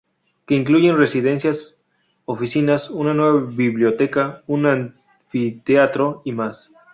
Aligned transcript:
Que 0.47 0.55
incluye 0.55 0.91
residencias, 0.93 1.77
oficinas, 2.25 2.89
una 2.89 3.13
nueva 3.13 3.39
biblioteca, 3.41 4.41
un 4.47 4.65
anfiteatro 4.65 6.23
y 6.25 6.31
más. 6.31 6.71